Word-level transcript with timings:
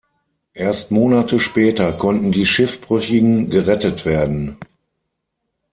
Erst 0.55 0.89
Monate 0.89 1.39
später 1.39 1.93
konnten 1.93 2.31
die 2.31 2.47
Schiffbrüchigen 2.47 3.51
gerettet 3.51 4.03
werden. 4.03 4.57